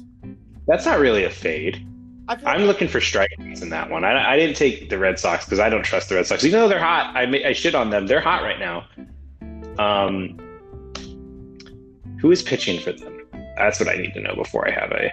That's 0.67 0.85
not 0.85 0.99
really 0.99 1.25
a 1.25 1.29
fade. 1.29 1.85
I'm 2.29 2.63
looking 2.63 2.89
for 2.89 2.99
strikeouts 2.99 3.61
in 3.61 3.69
that 3.69 3.89
one. 3.89 4.03
I, 4.03 4.33
I 4.33 4.37
didn't 4.37 4.57
take 4.57 4.89
the 4.89 4.97
Red 4.97 5.17
Sox 5.17 5.45
because 5.45 5.59
I 5.59 5.69
don't 5.69 5.83
trust 5.83 6.09
the 6.09 6.15
Red 6.15 6.27
Sox. 6.27 6.43
Even 6.43 6.59
though 6.59 6.67
they're 6.67 6.79
hot, 6.79 7.15
I, 7.15 7.23
I 7.47 7.53
shit 7.53 7.73
on 7.73 7.89
them. 7.89 8.05
They're 8.05 8.19
hot 8.19 8.43
right 8.43 8.59
now. 8.59 8.85
Um, 9.79 10.37
who 12.19 12.31
is 12.31 12.41
pitching 12.41 12.81
for 12.81 12.91
them? 12.91 13.16
That's 13.57 13.79
what 13.79 13.89
I 13.89 13.95
need 13.95 14.13
to 14.13 14.21
know 14.21 14.35
before 14.35 14.67
I 14.67 14.71
have 14.71 14.91
a 14.91 15.11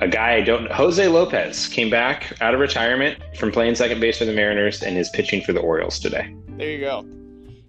a 0.00 0.08
guy 0.08 0.34
I 0.36 0.40
don't 0.40 0.64
know. 0.64 0.74
Jose 0.74 1.06
Lopez 1.06 1.68
came 1.68 1.90
back 1.90 2.32
out 2.40 2.54
of 2.54 2.60
retirement 2.60 3.18
from 3.36 3.52
playing 3.52 3.74
second 3.74 4.00
base 4.00 4.18
for 4.18 4.24
the 4.24 4.32
Mariners 4.32 4.82
and 4.82 4.96
is 4.96 5.10
pitching 5.10 5.42
for 5.42 5.52
the 5.52 5.60
Orioles 5.60 5.98
today. 6.00 6.34
there 6.56 6.70
you 6.70 6.80
go. 6.80 7.06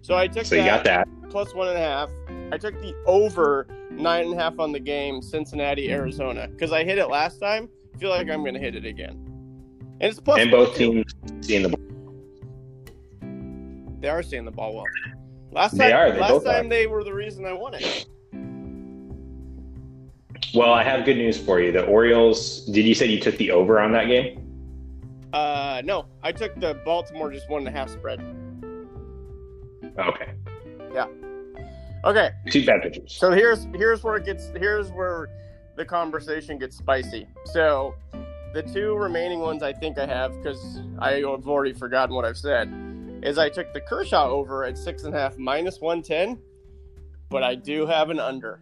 So 0.02 0.16
I 0.18 0.28
took 0.28 0.46
So 0.46 0.56
you 0.56 0.64
got 0.64 0.84
that. 0.86 1.08
plus 1.30 1.54
one 1.54 1.68
and 1.68 1.78
a 1.78 1.82
half. 1.82 2.10
I 2.52 2.58
took 2.58 2.80
the 2.82 2.94
over 3.06 3.68
nine 3.92 4.26
and 4.26 4.34
a 4.40 4.42
half 4.42 4.58
on 4.58 4.72
the 4.72 4.80
game, 4.80 5.22
Cincinnati, 5.22 5.92
Arizona, 5.92 6.48
because 6.48 6.72
I 6.72 6.84
hit 6.84 6.98
it 6.98 7.08
last 7.08 7.40
time. 7.40 7.68
I 7.94 7.98
feel 8.00 8.10
like 8.10 8.30
I'm 8.30 8.42
going 8.42 8.54
to 8.56 8.60
hit 8.60 8.76
it 8.76 8.86
again. 8.86 9.12
And 10.00 10.10
it's 10.10 10.20
plus. 10.20 10.40
and 10.40 10.50
both 10.50 10.76
teams 10.76 11.06
seeing 11.42 11.64
the 11.64 11.78
They 14.00 14.10
are 14.10 14.24
seeing 14.24 14.46
the 14.46 14.52
ball 14.52 14.76
well. 14.76 14.86
Last 15.52 15.72
time, 15.72 15.80
They 15.80 15.94
are, 15.94 16.12
they 16.12 16.20
last 16.20 16.44
time 16.46 16.66
are. 16.66 16.70
they 16.70 16.88
were 16.88 17.04
the 17.04 17.14
reason 17.14 17.46
I 17.46 17.54
won 17.54 17.76
it. 17.76 18.06
Well, 20.54 20.72
I 20.72 20.84
have 20.84 21.04
good 21.04 21.18
news 21.18 21.38
for 21.38 21.60
you. 21.60 21.72
The 21.72 21.86
Orioles. 21.86 22.62
Did 22.66 22.86
you 22.86 22.94
say 22.94 23.08
you 23.08 23.20
took 23.20 23.38
the 23.38 23.52
over 23.52 23.80
on 23.80 23.92
that 23.94 24.06
game? 24.06 24.40
Uh, 25.34 25.82
no, 25.84 26.06
I 26.22 26.32
took 26.32 26.54
the 26.60 26.76
Baltimore 26.86 27.32
just 27.32 27.50
one 27.50 27.66
and 27.66 27.68
a 27.68 27.72
half 27.72 27.90
spread. 27.90 28.20
Okay, 29.98 30.34
Yeah. 30.94 31.08
Okay, 32.06 32.32
two 32.52 32.66
bad 32.66 32.82
pitchers. 32.82 33.16
so 33.16 33.32
here's 33.32 33.66
here's 33.76 34.04
where 34.04 34.16
it 34.18 34.26
gets 34.26 34.50
here's 34.58 34.92
where 34.92 35.30
the 35.78 35.86
conversation 35.86 36.58
gets 36.60 36.78
spicy. 36.78 37.28
So 37.46 37.96
the 38.54 38.62
two 38.62 38.96
remaining 38.96 39.40
ones 39.40 39.64
I 39.64 39.72
think 39.72 39.98
I 39.98 40.06
have 40.06 40.36
because 40.42 40.82
I 41.00 41.14
have 41.14 41.48
already 41.48 41.74
forgotten 41.74 42.14
what 42.14 42.26
I've 42.26 42.38
said 42.38 42.72
is 43.24 43.38
I 43.38 43.50
took 43.50 43.72
the 43.74 43.80
Kershaw 43.82 44.30
over 44.30 44.66
at 44.66 44.78
six 44.78 45.04
and 45.04 45.16
a 45.16 45.18
half 45.18 45.38
minus 45.38 45.80
one 45.80 46.02
ten, 46.04 46.40
but 47.30 47.42
I 47.42 47.56
do 47.56 47.86
have 47.86 48.10
an 48.10 48.20
under. 48.20 48.60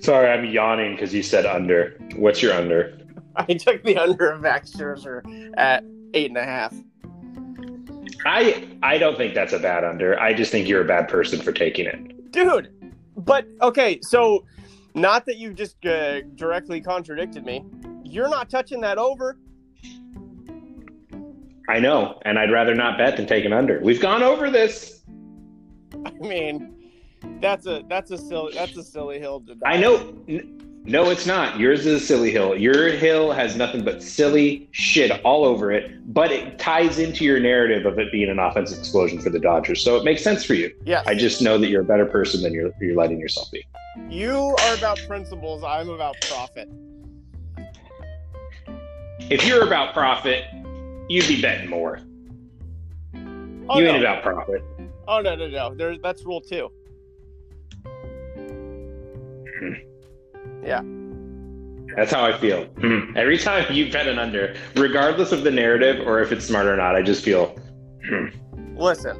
Sorry, 0.00 0.28
I'm 0.28 0.44
yawning 0.44 0.94
because 0.94 1.14
you 1.14 1.22
said 1.22 1.46
under. 1.46 1.96
What's 2.16 2.42
your 2.42 2.52
under? 2.54 2.98
I 3.36 3.54
took 3.54 3.82
the 3.82 3.96
under 3.96 4.30
of 4.30 4.40
Max 4.40 4.72
Scherzer 4.72 5.52
at 5.56 5.84
eight 6.14 6.28
and 6.28 6.36
a 6.36 6.44
half. 6.44 6.74
I 8.26 8.68
I 8.82 8.98
don't 8.98 9.16
think 9.16 9.34
that's 9.34 9.52
a 9.52 9.58
bad 9.58 9.84
under. 9.84 10.18
I 10.20 10.34
just 10.34 10.52
think 10.52 10.68
you're 10.68 10.82
a 10.82 10.86
bad 10.86 11.08
person 11.08 11.40
for 11.40 11.52
taking 11.52 11.86
it. 11.86 12.32
dude 12.32 12.72
but 13.16 13.46
okay 13.60 13.98
so 14.02 14.44
not 14.94 15.26
that 15.26 15.36
you 15.36 15.52
just 15.52 15.84
uh, 15.84 16.22
directly 16.34 16.80
contradicted 16.80 17.44
me 17.44 17.64
you're 18.04 18.28
not 18.28 18.48
touching 18.50 18.80
that 18.80 18.98
over 18.98 19.36
I 21.68 21.78
know, 21.78 22.18
and 22.24 22.38
I'd 22.40 22.50
rather 22.50 22.74
not 22.74 22.98
bet 22.98 23.16
than 23.16 23.26
take 23.26 23.44
an 23.44 23.52
under. 23.52 23.80
We've 23.80 24.00
gone 24.00 24.22
over 24.22 24.50
this. 24.50 25.02
i 26.06 26.10
mean 26.18 26.71
that's 27.42 27.66
a 27.66 27.82
that's 27.88 28.10
a 28.10 28.18
silly 28.18 28.54
that's 28.54 28.76
a 28.76 28.82
silly 28.84 29.18
hill 29.18 29.40
to 29.42 29.54
die 29.56 29.72
I 29.72 29.76
know. 29.76 30.14
N- 30.28 30.58
No, 30.84 31.10
it's 31.10 31.26
not. 31.26 31.60
Yours 31.60 31.86
is 31.86 32.02
a 32.02 32.04
silly 32.04 32.32
hill. 32.32 32.56
Your 32.58 32.88
hill 32.88 33.30
has 33.30 33.54
nothing 33.56 33.84
but 33.84 34.02
silly 34.02 34.68
shit 34.72 35.12
all 35.24 35.44
over 35.44 35.70
it, 35.70 35.84
but 36.12 36.32
it 36.32 36.58
ties 36.58 36.98
into 36.98 37.24
your 37.24 37.38
narrative 37.38 37.86
of 37.86 38.00
it 38.00 38.10
being 38.10 38.28
an 38.28 38.40
offensive 38.40 38.78
explosion 38.80 39.20
for 39.20 39.30
the 39.30 39.38
Dodgers. 39.38 39.80
So 39.84 39.94
it 39.96 40.02
makes 40.04 40.24
sense 40.24 40.44
for 40.44 40.54
you. 40.54 40.74
Yeah. 40.84 41.04
I 41.06 41.14
just 41.14 41.40
know 41.40 41.56
that 41.58 41.68
you're 41.68 41.82
a 41.82 41.84
better 41.84 42.06
person 42.06 42.42
than 42.42 42.52
you're, 42.52 42.72
you're 42.80 42.96
letting 42.96 43.20
yourself 43.20 43.48
be. 43.52 43.64
you 44.08 44.56
are 44.64 44.74
about 44.74 44.98
principles 45.06 45.62
i'm 45.62 45.88
about 45.90 46.16
profit 46.22 46.68
If 49.30 49.46
you're 49.46 49.64
about 49.66 49.94
profit, 49.94 50.44
you'd 51.08 51.28
be 51.28 51.40
betting 51.40 51.70
more. 51.70 52.00
oh 53.14 53.78
you 53.78 53.84
no. 53.84 53.90
ain't 53.92 53.98
about 53.98 54.22
profit. 54.22 54.62
oh 55.06 55.20
no 55.20 55.34
no 55.36 55.46
no 55.48 55.74
there's 55.74 55.98
that's 56.02 56.24
rule 56.24 56.40
two 56.40 56.70
yeah 60.62 60.82
That's 61.96 62.10
how 62.12 62.24
I 62.24 62.38
feel. 62.38 62.64
Hmm. 62.80 63.16
Every 63.16 63.36
time 63.38 63.70
you 63.72 63.92
bet 63.92 64.06
an 64.08 64.18
under, 64.18 64.54
regardless 64.76 65.30
of 65.32 65.44
the 65.44 65.50
narrative 65.50 66.06
or 66.06 66.20
if 66.22 66.32
it's 66.32 66.44
smart 66.46 66.66
or 66.66 66.76
not, 66.76 66.96
I 66.96 67.02
just 67.02 67.22
feel. 67.24 67.54
hmm. 68.08 68.26
listen 68.76 69.16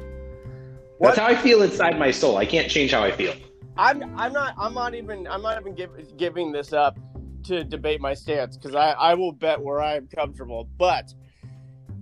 That's 0.99 1.17
how 1.17 1.27
I 1.27 1.35
feel 1.35 1.61
inside 1.61 1.99
my 1.99 2.11
soul. 2.11 2.37
I 2.37 2.45
can't 2.45 2.69
change 2.69 2.91
how 2.91 3.03
I 3.03 3.11
feel. 3.11 3.33
i'm 3.77 4.03
i'm 4.19 4.31
not 4.31 4.53
i'm 4.59 4.73
not 4.75 4.93
even 4.93 5.25
i'm 5.27 5.41
not 5.41 5.59
even 5.59 5.73
give, 5.73 5.91
giving 6.17 6.51
this 6.51 6.73
up 6.73 6.95
to 7.43 7.63
debate 7.63 7.99
my 7.99 8.13
stance 8.13 8.55
because 8.55 8.75
I, 8.75 8.91
I 8.91 9.13
will 9.15 9.31
bet 9.33 9.59
where 9.61 9.81
I'm 9.81 10.07
comfortable. 10.07 10.69
But 10.77 11.13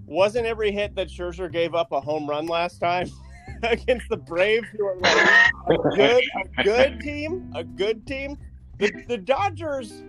wasn't 0.05 0.45
every 0.45 0.71
hit 0.71 0.93
that 0.95 1.07
Scherzer 1.07 1.51
gave 1.51 1.73
up 1.73 1.91
a 1.91 1.99
home 1.99 2.29
run 2.29 2.45
last 2.45 2.79
time 2.79 3.09
against 3.69 4.09
the 4.09 4.17
Braves, 4.17 4.67
who 4.77 4.85
are 4.85 4.97
like 4.97 5.51
a 5.69 5.95
good, 5.95 6.23
a 6.57 6.63
good 6.63 6.99
team, 7.01 7.51
a 7.55 7.63
good 7.63 8.05
team? 8.07 8.37
The, 8.77 8.91
the 9.07 9.17
Dodgers. 9.17 10.03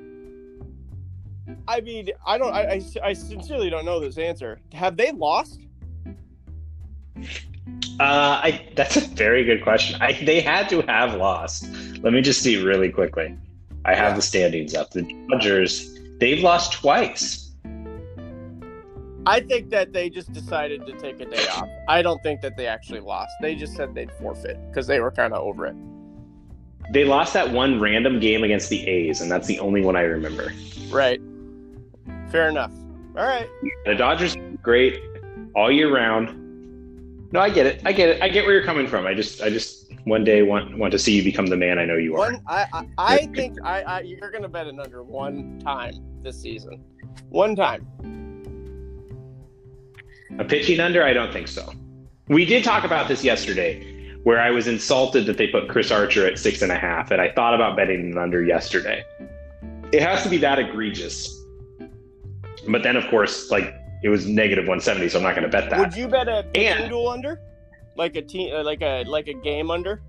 I 1.68 1.80
mean, 1.80 2.09
I 2.26 2.38
don't. 2.38 2.52
I, 2.54 2.75
I, 2.75 2.82
I 3.02 3.12
sincerely 3.12 3.68
don't 3.68 3.85
know 3.85 4.00
this 4.00 4.16
answer. 4.16 4.61
Have 4.73 4.97
they 4.97 5.12
lost? 5.12 5.61
Uh, 7.16 7.21
I 8.00 8.68
that's 8.75 8.97
a 8.97 9.00
very 9.00 9.44
good 9.44 9.62
question. 9.62 10.00
I, 10.00 10.12
they 10.25 10.40
had 10.40 10.68
to 10.71 10.82
have 10.82 11.14
lost. 11.14 11.66
Let 12.02 12.12
me 12.12 12.23
just 12.23 12.40
see 12.42 12.62
really 12.62 12.90
quickly. 12.90 13.37
I 13.85 13.94
have 13.94 14.12
Yeah. 14.12 14.16
the 14.16 14.23
standings 14.23 14.75
up. 14.75 14.90
The 14.90 15.02
Dodgers, 15.30 15.99
they've 16.18 16.42
lost 16.42 16.73
twice. 16.73 17.51
I 19.24 19.40
think 19.40 19.70
that 19.70 19.92
they 19.92 20.10
just 20.10 20.32
decided 20.32 20.84
to 20.86 20.92
take 20.98 21.20
a 21.20 21.26
day 21.26 21.46
off. 21.48 21.68
I 21.88 22.02
don't 22.02 22.22
think 22.22 22.40
that 22.40 22.56
they 22.56 22.66
actually 22.66 23.00
lost. 23.00 23.32
They 23.40 23.54
just 23.54 23.76
said 23.76 23.94
they'd 23.94 24.10
forfeit 24.12 24.58
because 24.68 24.86
they 24.86 25.00
were 25.00 25.12
kind 25.12 25.32
of 25.32 25.40
over 25.40 25.66
it. 25.66 25.76
They 26.92 27.04
lost 27.04 27.32
that 27.34 27.52
one 27.52 27.80
random 27.80 28.18
game 28.18 28.42
against 28.42 28.68
the 28.68 28.86
A's, 28.86 29.20
and 29.20 29.30
that's 29.30 29.46
the 29.46 29.60
only 29.60 29.82
one 29.82 29.94
I 29.94 30.02
remember. 30.02 30.52
Right. 30.90 31.20
Fair 32.30 32.48
enough. 32.48 32.72
All 33.16 33.26
right. 33.26 33.48
The 33.86 33.94
Dodgers, 33.94 34.36
great 34.60 34.98
all 35.54 35.70
year 35.70 35.94
round. 35.94 36.38
No, 37.32 37.40
I 37.40 37.48
get 37.48 37.66
it. 37.66 37.82
I 37.84 37.92
get 37.92 38.08
it. 38.08 38.22
I 38.22 38.28
get 38.28 38.44
where 38.44 38.54
you're 38.54 38.64
coming 38.64 38.88
from. 38.88 39.06
I 39.06 39.14
just, 39.14 39.40
I 39.40 39.50
just 39.50 39.92
one 40.04 40.24
day 40.24 40.42
want 40.42 40.76
want 40.76 40.90
to 40.92 40.98
see 40.98 41.14
you 41.14 41.22
become 41.22 41.46
the 41.46 41.56
man 41.56 41.78
I 41.78 41.84
know 41.84 41.96
you 41.96 42.14
are. 42.14 42.32
One. 42.32 42.42
I. 42.46 42.66
I, 42.72 42.86
I 42.98 43.26
think 43.28 43.58
I, 43.62 43.82
I. 43.82 44.00
You're 44.00 44.30
gonna 44.30 44.48
bet 44.48 44.66
an 44.66 44.80
under 44.80 45.02
one 45.02 45.60
time 45.60 45.94
this 46.22 46.40
season. 46.40 46.82
One 47.28 47.54
time. 47.54 47.86
A 50.38 50.44
pitching 50.44 50.80
under? 50.80 51.02
I 51.04 51.12
don't 51.12 51.32
think 51.32 51.48
so. 51.48 51.72
We 52.28 52.44
did 52.44 52.64
talk 52.64 52.84
about 52.84 53.08
this 53.08 53.22
yesterday, 53.24 54.16
where 54.22 54.40
I 54.40 54.50
was 54.50 54.66
insulted 54.66 55.26
that 55.26 55.36
they 55.36 55.48
put 55.48 55.68
Chris 55.68 55.90
Archer 55.90 56.26
at 56.26 56.38
six 56.38 56.62
and 56.62 56.72
a 56.72 56.78
half, 56.78 57.10
and 57.10 57.20
I 57.20 57.30
thought 57.32 57.54
about 57.54 57.76
betting 57.76 58.12
an 58.12 58.18
under 58.18 58.42
yesterday. 58.42 59.04
It 59.92 60.02
has 60.02 60.22
to 60.22 60.28
be 60.28 60.38
that 60.38 60.58
egregious. 60.58 61.38
But 62.68 62.82
then, 62.82 62.96
of 62.96 63.06
course, 63.10 63.50
like 63.50 63.74
it 64.02 64.08
was 64.08 64.26
negative 64.26 64.62
170, 64.64 65.08
so 65.10 65.18
I'm 65.18 65.24
not 65.24 65.34
going 65.34 65.42
to 65.42 65.48
bet 65.50 65.68
that. 65.70 65.78
Would 65.80 65.94
you 65.96 66.08
bet 66.08 66.28
a 66.28 66.44
pitching 66.54 66.82
And- 66.82 66.88
duel 66.90 67.08
under? 67.08 67.40
Like 67.94 68.16
a 68.16 68.22
team, 68.22 68.54
uh, 68.54 68.62
like 68.64 68.80
a 68.80 69.04
like 69.04 69.28
a 69.28 69.34
game 69.34 69.70
under? 69.70 70.00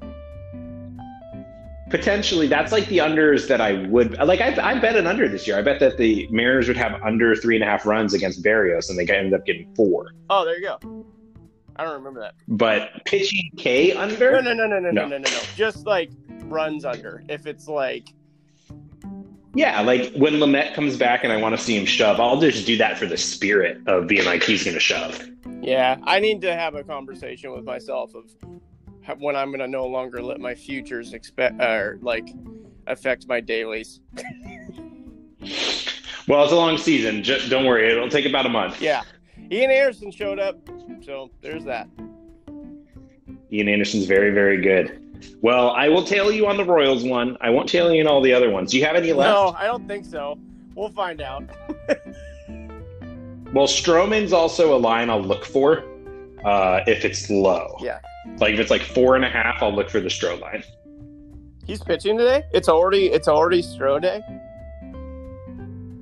Potentially, 1.93 2.47
that's 2.47 2.71
like 2.71 2.87
the 2.87 2.97
unders 2.97 3.47
that 3.47 3.61
I 3.61 3.85
would 3.85 4.17
like. 4.17 4.41
I, 4.41 4.71
I 4.71 4.79
bet 4.79 4.95
an 4.95 5.05
under 5.05 5.29
this 5.29 5.45
year. 5.45 5.59
I 5.59 5.61
bet 5.61 5.79
that 5.79 5.95
the 5.97 6.27
Mariners 6.31 6.67
would 6.67 6.75
have 6.75 6.99
under 7.03 7.35
three 7.35 7.53
and 7.53 7.63
a 7.63 7.67
half 7.67 7.85
runs 7.85 8.15
against 8.15 8.43
Berrios, 8.43 8.89
and 8.89 8.97
they 8.97 9.05
ended 9.15 9.35
up 9.35 9.45
getting 9.45 9.71
four. 9.75 10.07
Oh, 10.27 10.43
there 10.43 10.57
you 10.59 10.63
go. 10.63 11.05
I 11.75 11.83
don't 11.83 11.93
remember 11.93 12.19
that. 12.21 12.33
But 12.47 13.05
pitching 13.05 13.47
K 13.57 13.93
under? 13.93 14.31
No, 14.31 14.41
no, 14.41 14.53
no, 14.53 14.65
no, 14.65 14.79
no, 14.79 14.89
no, 14.89 15.01
No. 15.03 15.07
no, 15.09 15.17
no. 15.19 15.39
Just 15.55 15.85
like 15.85 16.09
runs 16.45 16.83
under. 16.83 17.23
If 17.29 17.45
it's 17.45 17.67
like, 17.67 18.09
Yeah, 19.53 19.81
like 19.81 20.11
when 20.15 20.33
Lamet 20.39 20.73
comes 20.73 20.97
back 20.97 21.23
and 21.23 21.31
I 21.31 21.37
want 21.37 21.55
to 21.55 21.63
see 21.63 21.77
him 21.77 21.85
shove, 21.85 22.19
I'll 22.19 22.41
just 22.41 22.65
do 22.65 22.75
that 22.77 22.97
for 22.97 23.05
the 23.05 23.17
spirit 23.17 23.77
of 23.85 24.07
being 24.07 24.25
like 24.25 24.41
he's 24.41 24.63
going 24.63 24.73
to 24.73 24.79
shove. 24.79 25.23
yeah, 25.61 25.97
I 26.05 26.19
need 26.19 26.41
to 26.41 26.55
have 26.55 26.73
a 26.73 26.83
conversation 26.83 27.51
with 27.51 27.63
myself 27.65 28.15
of 28.15 28.25
when 29.19 29.35
I'm 29.35 29.51
gonna 29.51 29.67
no 29.67 29.85
longer 29.85 30.21
let 30.21 30.39
my 30.39 30.55
futures 30.55 31.13
expect 31.13 31.61
or 31.61 31.99
like 32.01 32.29
affect 32.87 33.27
my 33.27 33.39
dailies. 33.41 33.99
Well, 36.25 36.41
it's 36.45 36.53
a 36.53 36.55
long 36.55 36.77
season. 36.77 37.21
Just 37.21 37.49
don't 37.49 37.65
worry, 37.65 37.91
it'll 37.91 38.07
take 38.07 38.25
about 38.25 38.45
a 38.45 38.49
month. 38.49 38.81
Yeah, 38.81 39.01
Ian 39.51 39.71
Anderson 39.71 40.09
showed 40.09 40.39
up, 40.39 40.57
so 41.03 41.29
there's 41.41 41.65
that. 41.65 41.89
Ian 43.51 43.67
Anderson's 43.67 44.05
very, 44.05 44.31
very 44.31 44.61
good. 44.61 45.01
Well, 45.41 45.71
I 45.71 45.89
will 45.89 46.05
tail 46.05 46.31
you 46.31 46.47
on 46.47 46.55
the 46.55 46.63
Royals 46.63 47.03
one. 47.03 47.35
I 47.41 47.49
won't 47.49 47.67
tail 47.67 47.93
you 47.93 47.99
in 47.99 48.07
all 48.07 48.21
the 48.21 48.31
other 48.31 48.49
ones. 48.49 48.71
Do 48.71 48.77
you 48.77 48.85
have 48.85 48.95
any 48.95 49.11
left? 49.11 49.33
No, 49.33 49.53
I 49.57 49.65
don't 49.65 49.85
think 49.85 50.05
so. 50.05 50.39
We'll 50.75 50.91
find 50.91 51.19
out. 51.19 51.43
Well, 53.53 53.67
Stroman's 53.67 54.33
also 54.33 54.75
a 54.75 54.79
line 54.79 55.11
I'll 55.11 55.21
look 55.21 55.45
for 55.45 55.83
uh, 56.43 56.81
if 56.87 57.05
it's 57.05 57.29
low. 57.29 57.77
Yeah. 57.79 57.99
Like 58.37 58.53
if 58.53 58.59
it's 58.59 58.71
like 58.71 58.81
four 58.81 59.15
and 59.15 59.25
a 59.25 59.29
half, 59.29 59.61
I'll 59.61 59.73
look 59.73 59.89
for 59.89 59.99
the 59.99 60.09
Stro 60.09 60.39
line. 60.39 60.63
He's 61.65 61.81
pitching 61.81 62.17
today. 62.17 62.43
It's 62.53 62.69
already 62.69 63.07
it's 63.07 63.27
already 63.27 63.61
Stro 63.61 64.01
day. 64.01 64.21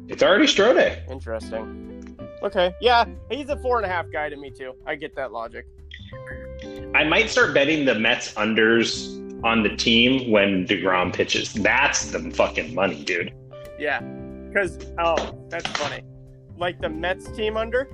It's 0.07 0.23
already 0.23 0.45
Stro 0.45 0.73
day. 0.73 1.03
Interesting. 1.09 2.17
Okay, 2.43 2.73
yeah, 2.81 3.05
he's 3.29 3.49
a 3.49 3.57
four 3.57 3.77
and 3.77 3.85
a 3.85 3.89
half 3.89 4.11
guy 4.11 4.29
to 4.29 4.35
me 4.35 4.49
too. 4.49 4.73
I 4.85 4.95
get 4.95 5.15
that 5.15 5.31
logic. 5.31 5.67
I 6.95 7.03
might 7.03 7.29
start 7.29 7.53
betting 7.53 7.85
the 7.85 7.95
Mets 7.95 8.33
unders 8.33 9.17
on 9.43 9.63
the 9.63 9.75
team 9.75 10.31
when 10.31 10.67
DeGrom 10.67 11.13
pitches. 11.13 11.53
That's 11.53 12.11
the 12.11 12.31
fucking 12.31 12.73
money, 12.73 13.03
dude. 13.03 13.33
Yeah, 13.79 14.01
because 14.47 14.77
oh, 14.99 15.37
that's 15.49 15.67
funny. 15.77 16.03
Like 16.57 16.79
the 16.81 16.89
Mets 16.89 17.31
team 17.31 17.57
under, 17.57 17.89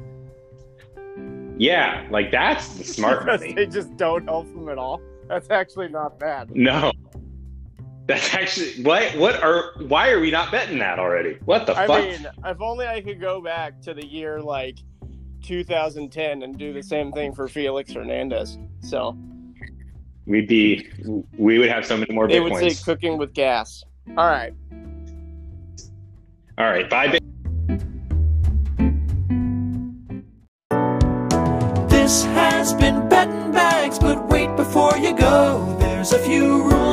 Yeah, 1.58 2.08
like 2.10 2.32
that's 2.32 2.68
the 2.70 2.84
smart 2.96 3.26
because 3.26 3.42
money. 3.42 3.54
they 3.54 3.66
just 3.66 3.96
don't 3.98 4.26
help 4.26 4.48
them 4.54 4.70
at 4.70 4.78
all. 4.78 5.02
That's 5.28 5.50
actually 5.50 5.90
not 5.90 6.20
bad. 6.20 6.56
No. 6.56 6.92
That's 8.06 8.34
actually 8.34 8.84
what 8.84 9.18
what 9.18 9.44
are 9.44 9.74
why 9.88 10.10
are 10.12 10.22
we 10.22 10.32
not 10.32 10.50
betting 10.50 10.80
that 10.80 10.98
already? 10.98 11.38
What 11.44 11.66
the 11.66 11.78
I 11.78 11.88
fuck? 11.88 11.98
I 11.98 12.10
mean, 12.10 12.28
if 12.46 12.62
only 12.62 12.88
I 12.88 13.02
could 13.02 13.20
go 13.20 13.42
back 13.42 13.82
to 13.82 13.94
the 13.94 14.06
year 14.06 14.42
like 14.42 14.78
2010 15.44 16.44
and 16.44 16.58
do 16.58 16.72
the 16.72 16.82
same 16.82 17.12
thing 17.12 17.34
for 17.34 17.50
Felix 17.50 17.92
Hernandez. 17.92 18.58
So 18.80 19.18
We'd 20.28 20.48
be 20.48 20.86
we 21.38 21.58
would 21.58 21.70
have 21.70 21.86
so 21.86 21.96
many 21.96 22.14
more 22.14 22.28
they 22.28 22.42
would 22.42 22.56
say 22.58 22.76
cooking 22.84 23.18
with 23.18 23.34
gas. 23.34 23.84
All 24.18 24.28
right. 24.28 24.54
All 26.58 26.66
right, 26.66 26.90
bye. 26.90 27.18
A 36.18 36.20
few 36.20 36.64
rules 36.64 36.87